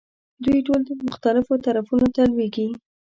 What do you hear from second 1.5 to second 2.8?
طرفونو ته لویېږي.